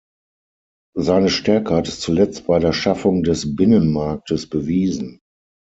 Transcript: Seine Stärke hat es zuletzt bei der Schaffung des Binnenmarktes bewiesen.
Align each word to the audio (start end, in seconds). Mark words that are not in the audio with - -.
Seine 0.97 1.29
Stärke 1.29 1.75
hat 1.75 1.87
es 1.87 1.99
zuletzt 1.99 2.47
bei 2.47 2.57
der 2.57 2.73
Schaffung 2.73 3.21
des 3.21 3.55
Binnenmarktes 3.55 4.49
bewiesen. 4.49 5.19